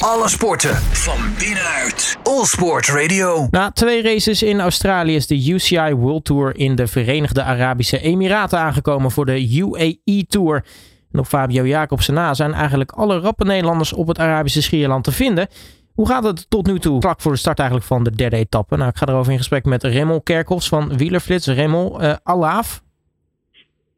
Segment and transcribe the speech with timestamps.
[0.00, 2.18] Alle sporten van binnenuit.
[2.22, 3.46] All Sport Radio.
[3.50, 8.58] Na twee races in Australië is de UCI World Tour in de Verenigde Arabische Emiraten
[8.58, 10.64] aangekomen voor de UAE Tour.
[11.12, 15.12] En op Fabio Jacobsen na zijn eigenlijk alle rappe Nederlanders op het Arabische schierland te
[15.12, 15.48] vinden.
[15.94, 18.76] Hoe gaat het tot nu toe, vlak voor de start eigenlijk van de derde etappe?
[18.76, 21.46] Nou, ik ga erover in gesprek met Remmel Kerkhoffs van Wielerflits.
[21.46, 22.82] Remmel, uh, Alaaf.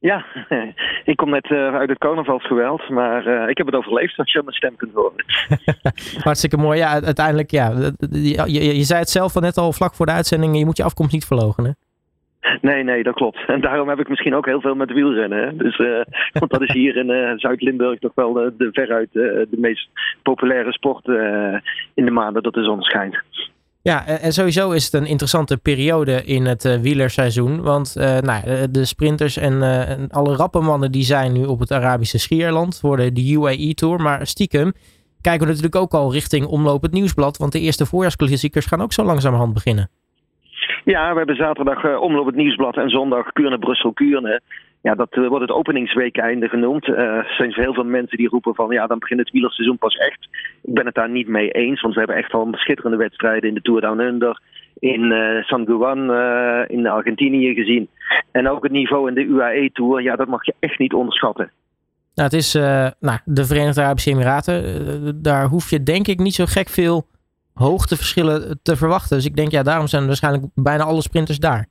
[0.03, 0.25] Ja,
[1.13, 4.43] ik kom net uh, uit het Koningsvalsgeweld, maar uh, ik heb het overleefd, zoals je
[4.45, 5.25] mijn stem kunt horen.
[6.25, 6.79] Hartstikke mooi.
[6.79, 7.71] Ja, uiteindelijk, ja.
[8.11, 10.77] Je, je, je, zei het zelf al net al vlak voor de uitzending, je moet
[10.77, 11.71] je afkomst niet verlogen, hè?
[12.61, 13.39] Nee, nee, dat klopt.
[13.47, 15.45] En daarom heb ik misschien ook heel veel met wielrennen.
[15.45, 15.57] Hè?
[15.57, 16.01] Dus, uh,
[16.41, 19.89] want dat is hier in uh, Zuid-Limburg toch wel de, de veruit uh, de meest
[20.23, 21.07] populaire sport
[21.95, 23.23] in de maanden dat de zon schijnt.
[23.83, 27.63] Ja, en sowieso is het een interessante periode in het uh, wielerseizoen.
[27.63, 31.73] Want uh, nou, de sprinters en uh, alle rappe mannen die zijn nu op het
[31.73, 34.01] Arabische schierland voor de, de UAE Tour.
[34.01, 34.73] Maar stiekem
[35.21, 37.37] kijken we natuurlijk ook al richting Omloop het Nieuwsblad.
[37.37, 39.91] Want de eerste voorjaarsklassiekers gaan ook zo langzamerhand beginnen.
[40.85, 44.41] Ja, we hebben zaterdag Omloop het Nieuwsblad en zondag Kuurne-Brussel-Kuurne.
[44.83, 46.87] Ja, dat wordt het openingsweekeinde genoemd.
[46.87, 50.29] er zijn heel veel mensen die roepen van ja, dan begint het wielerseizoen pas echt.
[50.63, 53.55] Ik ben het daar niet mee eens, want we hebben echt al schitterende wedstrijden in
[53.55, 54.41] de Tour Down Under,
[54.79, 55.99] in uh, San Juan
[56.69, 57.89] in Argentinië gezien.
[58.33, 61.51] En ook het niveau in de UAE Tour, ja, dat mag je echt niet onderschatten.
[62.15, 62.53] Nou, het is
[63.01, 65.23] nou, de Verenigde Arabische Emiraten.
[65.23, 67.07] daar hoef je denk ik niet zo gek veel
[67.55, 69.17] hoogteverschillen te verwachten.
[69.17, 71.67] Dus ik denk, ja, daarom zijn waarschijnlijk bijna alle sprinters daar.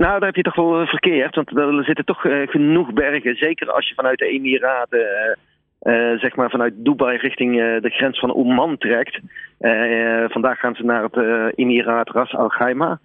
[0.00, 1.34] Nou, daar heb je toch wel verkeerd.
[1.34, 3.36] Want er zitten toch genoeg bergen.
[3.36, 5.38] Zeker als je vanuit de Emiraten
[5.82, 9.20] uh, zeg maar vanuit Dubai richting uh, de grens van Oman trekt.
[9.60, 12.96] Uh, vandaag gaan ze naar het Emiraat Ras Al Khaimah.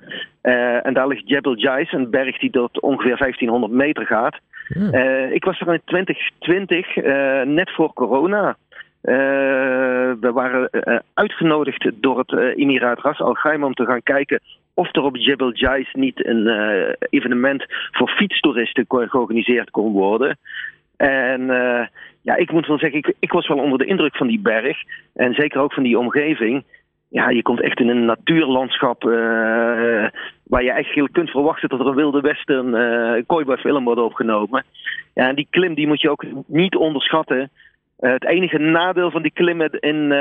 [0.41, 4.39] en daar ligt Jebel Jais, een berg die tot ongeveer 1500 meter gaat.
[5.31, 6.95] Ik was er in 2020,
[7.45, 8.55] net voor corona.
[10.19, 10.69] We waren
[11.13, 14.39] uitgenodigd door het Emiraat Ras Al Khaimah om te gaan kijken
[14.73, 16.47] of er op Jebel Jais niet een
[17.09, 20.37] evenement voor fietstoeristen georganiseerd kon worden.
[20.97, 21.45] En
[22.21, 24.77] ja, ik moet wel zeggen, ik, ik was wel onder de indruk van die berg.
[25.13, 26.63] En zeker ook van die omgeving.
[27.07, 29.03] Ja, je komt echt in een natuurlandschap
[30.43, 32.67] waar je eigenlijk kunt verwachten dat er een wilde westen
[33.27, 34.63] uh, film wordt opgenomen.
[35.13, 37.49] Ja, en die klim die moet je ook niet onderschatten.
[37.99, 40.11] Uh, het enige nadeel van die klimmen in,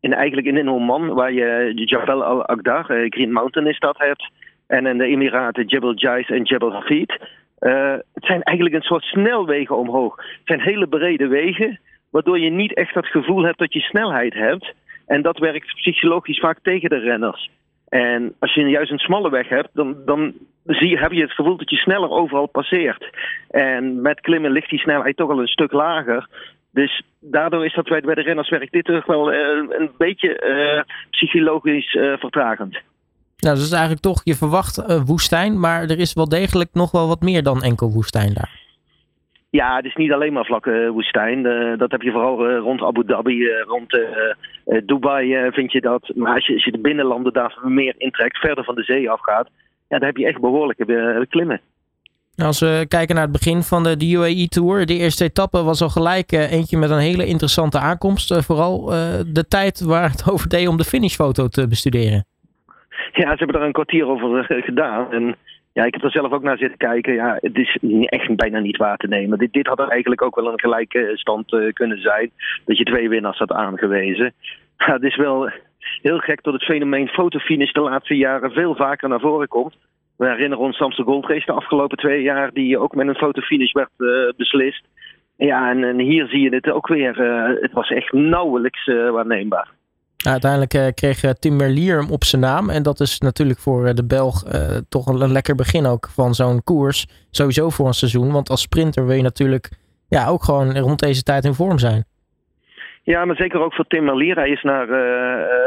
[0.00, 4.30] in eigenlijk in Oman, waar je Jabal al-Aqdar, Green Mountain is dat hebt,
[4.66, 7.18] en in de Emiraten Jebel Jais en Jebel Hafid.
[8.14, 10.16] Het zijn eigenlijk een soort snelwegen omhoog.
[10.16, 14.34] Het zijn hele brede wegen, waardoor je niet echt het gevoel hebt dat je snelheid
[14.34, 14.74] hebt.
[15.06, 17.50] En dat werkt psychologisch vaak tegen de renners.
[17.88, 20.32] En als je juist een smalle weg hebt, dan, dan
[20.64, 23.10] zie, heb je het gevoel dat je sneller overal passeert.
[23.50, 26.28] En met klimmen ligt die snelheid toch al een stuk lager.
[26.78, 30.82] Dus daardoor is dat bij, de renners werkt dit toch wel uh, een beetje uh,
[31.10, 32.72] psychologisch vertragend.
[33.36, 37.08] Nou, dus is eigenlijk toch, je verwacht woestijn, maar er is wel degelijk nog wel
[37.08, 38.60] wat meer dan enkel woestijn daar.
[39.50, 41.38] Ja, het is niet alleen maar vlakke woestijn.
[41.46, 43.98] Uh, dat heb je vooral uh, rond Abu Dhabi, rond
[44.86, 46.10] Dubai vind je dat.
[46.14, 49.48] Maar als je, als je de binnenlanden daar meer intrekt, verder van de zee afgaat,
[49.88, 51.60] ja, dan heb je echt behoorlijke klimmen.
[52.44, 55.82] Als we kijken naar het begin van de, de UAE Tour, de eerste etappe was
[55.82, 58.44] al gelijk eentje met een hele interessante aankomst.
[58.44, 58.84] vooral
[59.26, 62.24] de tijd waar het over deed om de finishfoto te bestuderen.
[63.12, 65.12] Ja, ze hebben er een kwartier over gedaan.
[65.12, 65.36] En
[65.72, 67.14] ja, ik heb er zelf ook naar zitten kijken.
[67.14, 69.38] Ja, het is echt bijna niet waar te nemen.
[69.38, 72.30] Dit, dit had er eigenlijk ook wel een gelijke stand kunnen zijn.
[72.64, 74.32] Dat je twee winnaars had aangewezen.
[74.78, 75.50] Maar het is wel
[76.02, 79.76] heel gek dat het fenomeen fotofinish de laatste jaren veel vaker naar voren komt.
[80.18, 83.72] We herinneren ons Amsterdam Gold Race de afgelopen twee jaar, die ook met een fotofinish
[83.72, 84.84] werd uh, beslist.
[85.36, 87.20] Ja, en, en, hier zie je het ook weer.
[87.20, 89.68] Uh, het was echt nauwelijks waarneembaar.
[90.24, 92.70] Uiteindelijk uh, kreeg uh, Tim Merlier hem op zijn naam.
[92.70, 94.42] En dat is natuurlijk voor uh, de Belg
[94.88, 97.06] toch een, een, lekker begin ook van zo'n koers.
[97.30, 98.32] Sowieso voor een seizoen.
[98.32, 99.70] Want als sprinter wil je natuurlijk
[100.08, 102.04] ja, ook gewoon rond deze tijd in vorm zijn.
[103.02, 104.36] Ja, maar zeker ook voor Tim Merlier.
[104.36, 104.86] Hij is naar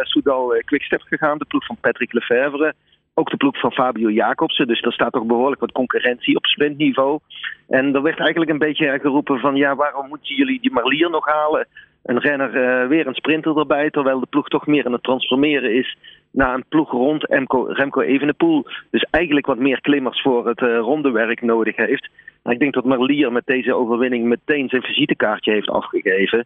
[0.04, 1.38] Soudal Quickstep gegaan.
[1.38, 2.74] De ploeg van Patrick Lefevre.
[3.14, 4.68] Ook de ploeg van Fabio Jacobsen.
[4.68, 7.20] Dus daar staat toch behoorlijk wat concurrentie op sprintniveau.
[7.68, 9.56] En er werd eigenlijk een beetje geroepen van...
[9.56, 11.68] ja, waarom moeten jullie die Merlier nog halen
[12.04, 13.90] een renner uh, weer een sprinter erbij.
[13.90, 15.98] Terwijl de ploeg toch meer aan het transformeren is
[16.32, 18.66] naar een ploeg rond Remco, Remco Evenepoel.
[18.92, 22.10] Dus eigenlijk wat meer klimmers voor het uh, rondewerk nodig heeft.
[22.44, 26.46] ik denk dat Merlier met deze overwinning meteen zijn visitekaartje heeft afgegeven.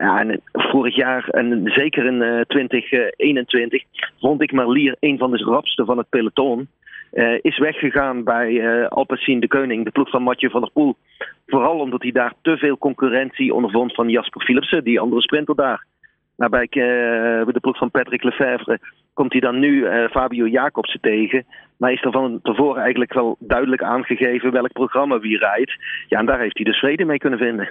[0.00, 3.82] Ja, en vorig jaar, en zeker in uh, 2021,
[4.20, 6.68] vond ik Merlier een van de rapste van het peloton.
[7.40, 10.96] Is weggegaan bij uh, Alpecin de Koning, de ploeg van Mathieu van der Poel.
[11.46, 15.84] Vooral omdat hij daar te veel concurrentie ondervond van Jasper Philipsen, die andere sprinter daar.
[16.36, 18.78] Nou, bij de ploeg van Patrick Lefevre
[19.14, 21.44] komt hij dan nu Fabio Jacobsen tegen.
[21.76, 25.72] Maar is er van tevoren eigenlijk wel duidelijk aangegeven welk programma wie rijdt.
[26.08, 27.68] Ja, en daar heeft hij dus vrede mee kunnen vinden.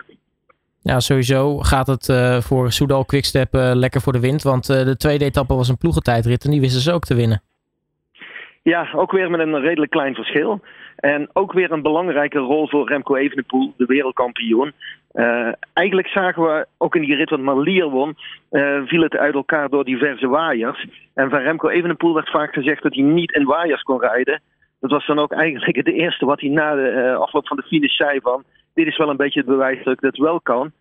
[0.81, 4.44] Ja, sowieso gaat het uh, voor Soudal Quickstep uh, lekker voor de wind.
[4.44, 7.42] Want uh, de tweede etappe was een ploegentijdrit en die wisten ze ook te winnen.
[8.64, 10.62] Ja, ook weer met een redelijk klein verschil.
[10.96, 14.74] En ook weer een belangrijke rol voor Remco Evenepoel, de wereldkampioen.
[15.74, 18.18] eigenlijk zagen we ook in die rit wat Malier won,
[18.86, 20.88] viel het uit elkaar door diverse waaiers.
[21.14, 24.42] En van Remco Evenepoel werd vaak gezegd dat hij niet in waaiers kon rijden.
[24.80, 27.96] Dat was dan ook eigenlijk het eerste wat hij na de afloop van de finish
[27.96, 28.44] zei van
[28.80, 30.72] dit is wel een beetje het bewijs dat ik dat wel kan.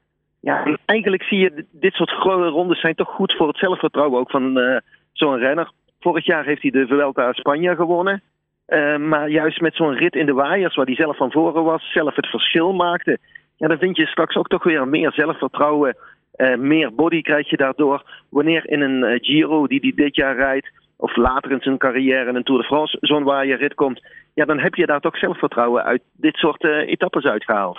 [0.41, 4.59] Ja, eigenlijk zie je dit soort rondes zijn toch goed voor het zelfvertrouwen ook van
[4.59, 4.77] uh,
[5.13, 5.71] zo'n renner.
[6.01, 8.23] Vorig jaar heeft hij de Vuelta Spanje gewonnen.
[8.69, 11.93] Uh, maar juist met zo'n rit in de waaiers, waar hij zelf van voren was,
[11.93, 13.19] zelf het verschil maakte.
[13.57, 15.97] Ja, dan vind je straks ook toch weer meer zelfvertrouwen.
[16.37, 18.03] Uh, meer body krijg je daardoor.
[18.31, 22.35] Wanneer in een Giro die hij dit jaar rijdt, of later in zijn carrière in
[22.35, 24.03] een Tour de France zo'n waaierrit komt,
[24.35, 27.79] ja, dan heb je daar toch zelfvertrouwen uit dit soort uh, etappes uitgehaald.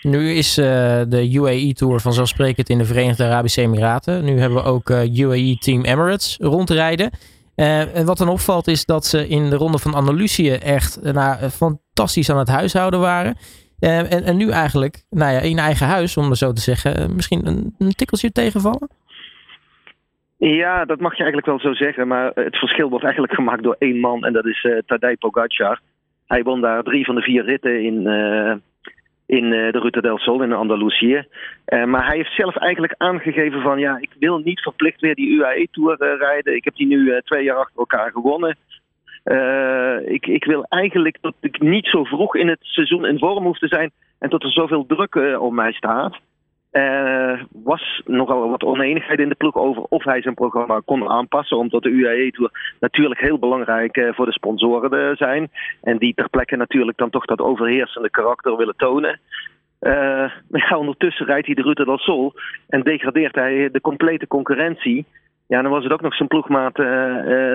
[0.00, 0.64] Nu is uh,
[1.08, 4.24] de UAE-tour vanzelfsprekend in de Verenigde Arabische Emiraten.
[4.24, 7.10] Nu hebben we ook uh, UAE Team Emirates rondrijden.
[7.54, 12.30] en wat dan opvalt is dat ze in de ronde van Andalusië echt nou, fantastisch
[12.30, 13.36] aan het huishouden waren.
[13.78, 17.46] En, en, nu eigenlijk nou ja, in eigen huis, om het zo te zeggen, misschien
[17.46, 18.88] een, een tikkeltje tegenvallen?
[20.36, 22.08] Ja, dat mag je eigenlijk wel zo zeggen.
[22.08, 25.80] Maar het verschil wordt eigenlijk gemaakt door één man en dat is uh, Tadej Pogacar.
[26.26, 28.54] Hij won daar drie van de vier ritten in, uh,
[29.26, 31.26] in uh, de Ruta del Sol in Andalusië.
[31.86, 35.96] maar hij heeft zelf eigenlijk aangegeven van ja, ik wil niet verplicht weer die UAE-tour
[36.18, 36.54] rijden.
[36.54, 38.56] Ik heb die nu twee jaar achter elkaar gewonnen.
[40.06, 43.58] ik, ik wil eigenlijk dat ik niet zo vroeg in het seizoen in vorm hoef
[43.58, 46.16] te zijn en dat er zoveel druk op mij staat.
[46.74, 51.08] Er uh, was nogal wat oneenigheid in de ploeg over of hij zijn programma kon
[51.08, 51.56] aanpassen.
[51.56, 55.50] Omdat de UAE Tour natuurlijk heel belangrijk uh, voor de sponsoren uh, zijn.
[55.82, 59.20] En die ter plekke natuurlijk dan toch dat overheersende karakter willen tonen.
[60.68, 62.32] ja, ondertussen rijdt hij de Route del Sol
[62.68, 65.04] en degradeert hij de complete concurrentie.
[65.46, 66.74] Ja, dan was het ook nog zijn ploegmaat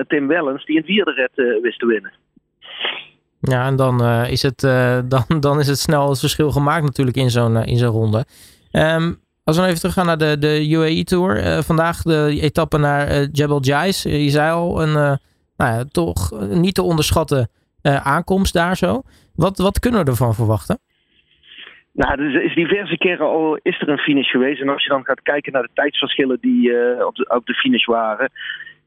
[0.08, 2.12] Tim Wellens die een vierde red wist te winnen.
[3.40, 4.60] Ja, en dan, is het,
[5.14, 8.24] dan, dan is het snel het verschil gemaakt natuurlijk in zo'n in zo'n ronde.
[8.72, 11.36] Um, als we even teruggaan naar de, de UAE Tour.
[11.36, 14.06] Uh, vandaag de etappe naar uh, Jebel Jais.
[14.06, 14.92] Uh, je zei al, een
[15.56, 17.50] nou ja, toch niet te onderschatten
[18.02, 19.02] aankomst daar zo.
[19.34, 20.78] Wat, wat kunnen we ervan verwachten?
[21.92, 24.60] Nou, er is diverse keren al is er een finish geweest.
[24.60, 26.72] En als je dan gaat kijken naar de tijdsverschillen die
[27.06, 28.30] op, de, op de finish waren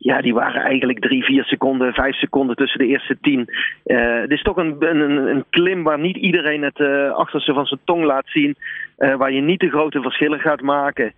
[0.03, 3.50] ja, die waren eigenlijk drie, vier seconden, vijf seconden tussen de eerste tien.
[3.85, 7.65] Uh, het is toch een, een, een, klim waar niet iedereen het uh, achterste van
[7.65, 8.55] zijn tong laat zien.
[8.97, 11.13] Uh, waar je niet de grote verschillen gaat maken.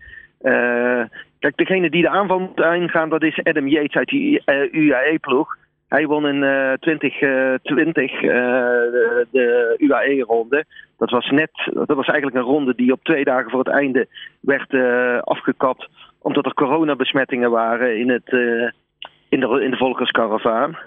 [1.40, 4.42] kijk, degene die de aanval moet ingaan, dat is Adam Yates uit die
[4.72, 5.56] UAE-ploeg.
[5.88, 10.66] Hij won in 2020 de, de UAE-ronde.
[10.98, 14.08] Dat was net, dat was eigenlijk een ronde die op twee dagen voor het einde
[14.40, 14.74] werd
[15.24, 15.90] afgekapt
[16.26, 18.70] omdat er coronabesmettingen waren in, het, uh,
[19.30, 20.78] in, de, in de volkerskaravaan.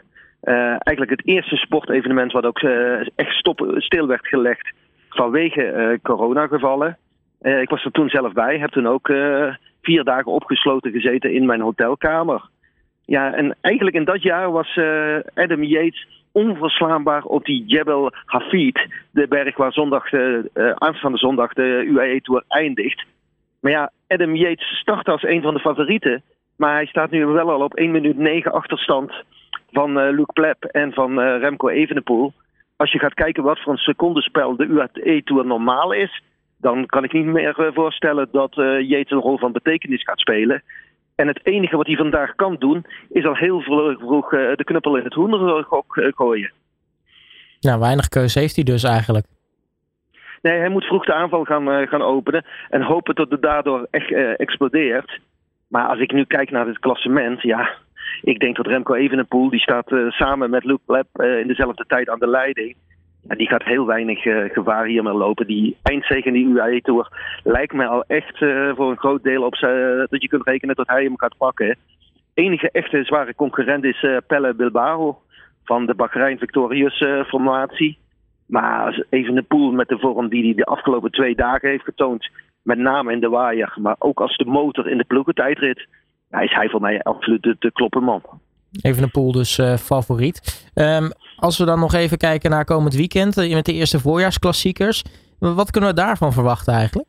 [0.42, 4.72] Uh, eigenlijk het eerste sportevenement wat ook uh, echt stop, stil werd gelegd
[5.08, 6.98] vanwege coronagevallen.
[7.40, 9.06] ik was er toen zelf bij, heb toen ook
[9.82, 12.48] vier dagen opgesloten gezeten in mijn hotelkamer.
[13.04, 14.78] Ja, en eigenlijk in dat jaar was
[15.34, 20.12] Adam Yates onverslaanbaar op die Jebel Hafid, de berg waar zondag,
[20.74, 23.04] aanstaande zondag de UAE Tour eindigt.
[23.68, 26.22] Maar ja, Adam Yates start als een van de favorieten.
[26.56, 29.12] Maar hij staat nu wel al op 1 minuut 9 achterstand
[29.72, 32.32] van uh, Luc Plep en van uh, Remco Evenepoel.
[32.76, 36.22] Als je gaat kijken wat voor een secondenspel de UAE Tour normaal is,
[36.56, 40.62] dan kan ik niet meer uh, voorstellen dat Yates een rol van betekenis gaat spelen.
[41.14, 45.04] En het enige wat hij vandaag kan doen, is al heel vroeg de knuppel in
[45.04, 46.52] het hoendergok gooien.
[47.60, 49.26] Nou, weinig keuze heeft hij dus eigenlijk.
[50.42, 52.44] Nee, hij moet vroeg de aanval gaan, uh, gaan openen.
[52.68, 55.20] En hopen dat het daardoor echt uh, explodeert.
[55.68, 57.70] Maar als ik nu kijk naar het klassement, ja.
[58.22, 62.08] Ik denk dat Remco Evenepoel, die staat uh, samen met Luke Pleb in dezelfde tijd
[62.08, 62.76] aan de leiding.
[63.28, 65.46] Ja, die gaat heel weinig gevaar hier meer lopen.
[65.46, 67.08] Die eindzege in die UAE Tour
[67.44, 68.38] lijkt mij al echt
[68.74, 69.56] voor een groot deel op
[70.10, 71.76] dat je kunt rekenen dat hij hem gaat pakken.
[72.34, 75.18] Enige echte zware concurrent is Pelle Bilbao
[75.64, 77.98] van de Bahrein Victorious formatie.
[78.48, 82.30] Maar even de pool met de vorm die hij de afgelopen twee dagen heeft getoond,
[82.62, 85.86] met name in de waaier, maar ook als de motor in de ploegentijdrit,
[86.30, 88.22] ja, is hij voor mij absoluut de, de kloppen man.
[88.82, 90.70] Even een pool dus uh, favoriet.
[90.74, 95.04] Um, als we dan nog even kijken naar komend weekend uh, met de eerste voorjaarsklassiekers.
[95.38, 97.08] Wat kunnen we daarvan verwachten eigenlijk?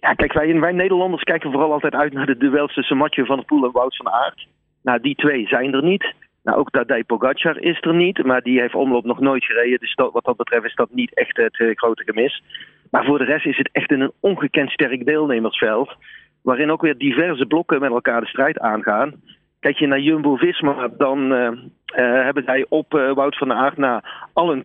[0.00, 3.36] Ja, kijk, wij, wij Nederlanders kijken vooral altijd uit naar de duels tussen Mathieu van
[3.36, 4.46] der Poel en Wout van Aert.
[4.82, 6.14] Nou, die twee zijn er niet.
[6.42, 9.78] Nou, ook Tadej Pogacar is er niet, maar die heeft omloop nog nooit gereden.
[9.78, 12.42] Dus wat dat betreft is dat niet echt het uh, grote gemis.
[12.90, 15.96] Maar voor de rest is het echt een ongekend sterk deelnemersveld.
[16.42, 19.14] Waarin ook weer diverse blokken met elkaar de strijd aangaan.
[19.60, 21.52] Kijk je naar Jumbo Visma, dan uh, uh,
[21.96, 24.62] hebben zij op Wout van Aert na al een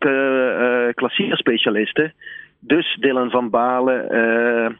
[0.94, 2.14] klassieke specialisten.
[2.60, 4.80] Dus Dylan van Balen,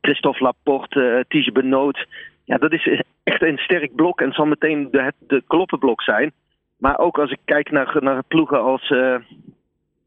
[0.00, 2.06] Christophe Laporte, uh, Tige Benoot.
[2.44, 6.32] Ja, dat is echt een sterk blok en zal meteen de, de kloppenblok zijn.
[6.76, 9.16] Maar ook als ik kijk naar, naar ploegen als, uh,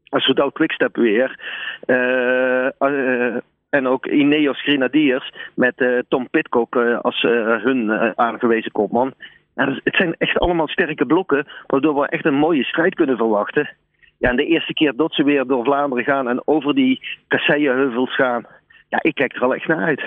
[0.08, 1.40] als Soudal Quickstep weer.
[1.86, 3.36] Uh,
[3.70, 7.22] en ook Ineos Grenadiers met Tom Pitcock als
[7.62, 9.14] hun aangewezen kopman.
[9.54, 13.70] Ja, het zijn echt allemaal sterke blokken, waardoor we echt een mooie strijd kunnen verwachten.
[14.18, 18.14] Ja, en de eerste keer dat ze weer door Vlaanderen gaan en over die Kasseienheuvels
[18.14, 18.46] gaan,
[18.88, 20.02] ja, ik kijk er al echt naar uit.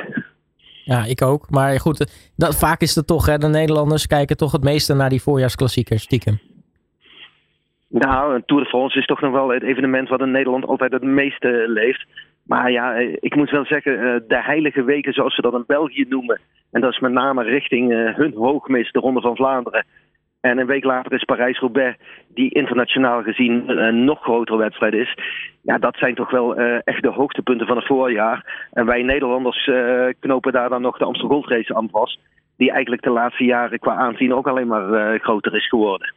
[0.83, 1.49] Ja, ik ook.
[1.49, 5.09] Maar goed, dat, vaak is het toch, hè, de Nederlanders kijken toch het meeste naar
[5.09, 6.39] die voorjaarsklassiekers, stiekem.
[7.87, 10.91] Nou, een Tour de France is toch nog wel het evenement wat in Nederland altijd
[10.91, 12.05] het meeste leeft.
[12.43, 16.39] Maar ja, ik moet wel zeggen, de heilige weken zoals ze dat in België noemen.
[16.71, 19.85] En dat is met name richting hun hoogmis, de Ronde van Vlaanderen.
[20.41, 25.17] En een week later is Parijs-Roubaix, die internationaal gezien een nog grotere wedstrijd is.
[25.61, 28.67] Ja, dat zijn toch wel uh, echt de hoogtepunten van het voorjaar.
[28.71, 32.19] En wij Nederlanders uh, knopen daar dan nog de Amsterdam Gold Race aan vast.
[32.57, 36.13] Die eigenlijk de laatste jaren qua aanzien ook alleen maar uh, groter is geworden.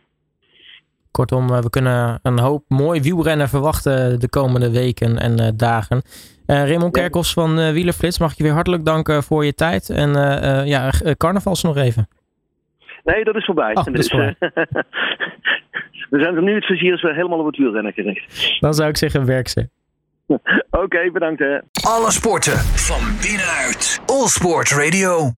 [1.10, 6.02] Kortom, we kunnen een hoop mooi wielrennen verwachten de komende weken en dagen.
[6.46, 9.90] Raymond Kerkels van Wielerflits, mag ik je weer hartelijk danken voor je tijd.
[9.90, 10.12] En
[10.66, 12.08] ja, carnavals nog even.
[13.04, 13.74] Nee, dat is voorbij.
[13.74, 14.36] Oh, dat is voorbij.
[14.38, 14.50] Dus,
[16.10, 18.60] we zijn er nu het vizier weer helemaal op het wielrennen gericht.
[18.60, 19.68] Dan zou ik zeggen, werk ze.
[20.26, 21.58] Oké, okay, bedankt hè.
[21.82, 24.00] Alle sporten van binnenuit.
[24.06, 25.30] All Sport Radio.